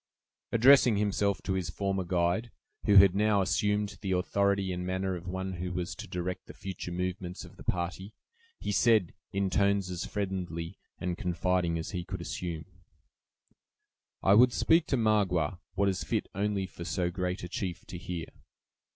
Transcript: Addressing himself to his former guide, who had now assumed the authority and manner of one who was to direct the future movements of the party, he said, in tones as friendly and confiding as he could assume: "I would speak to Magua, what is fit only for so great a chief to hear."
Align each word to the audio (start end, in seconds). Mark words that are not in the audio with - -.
Addressing 0.51 0.97
himself 0.97 1.43
to 1.43 1.53
his 1.53 1.69
former 1.69 2.03
guide, 2.03 2.49
who 2.85 2.95
had 2.95 3.13
now 3.13 3.43
assumed 3.43 3.99
the 4.01 4.13
authority 4.13 4.73
and 4.73 4.83
manner 4.83 5.15
of 5.15 5.27
one 5.27 5.53
who 5.57 5.71
was 5.71 5.93
to 5.93 6.07
direct 6.07 6.47
the 6.47 6.55
future 6.55 6.91
movements 6.91 7.45
of 7.45 7.55
the 7.55 7.63
party, 7.63 8.15
he 8.59 8.71
said, 8.71 9.13
in 9.31 9.51
tones 9.51 9.91
as 9.91 10.07
friendly 10.07 10.79
and 10.97 11.19
confiding 11.19 11.77
as 11.77 11.91
he 11.91 12.03
could 12.03 12.19
assume: 12.19 12.65
"I 14.23 14.33
would 14.33 14.53
speak 14.53 14.87
to 14.87 14.97
Magua, 14.97 15.59
what 15.75 15.87
is 15.87 16.03
fit 16.03 16.27
only 16.33 16.65
for 16.65 16.83
so 16.83 17.11
great 17.11 17.43
a 17.43 17.47
chief 17.47 17.85
to 17.85 17.99
hear." 17.99 18.25